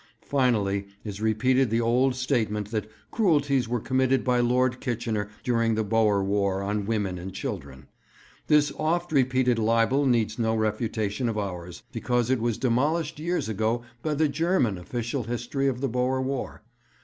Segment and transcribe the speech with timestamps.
[0.25, 5.83] Finally is repeated the old statement that cruelties were committed by Lord Kitchener during the
[5.83, 7.85] Boer War on women and children.
[8.47, 13.83] This oft repeated libel needs no refutation of ours, because it was demolished years ago
[14.01, 16.63] by the German official history of the Boer War.